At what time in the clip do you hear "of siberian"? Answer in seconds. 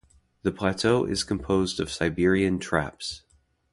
1.79-2.57